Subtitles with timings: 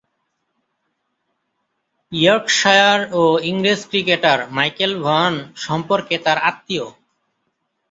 [2.11, 5.33] Yorkshire ও ইংরেজ cricketer Michael Vaughan
[5.65, 6.85] সম্পর্কে তার আত্মীয়।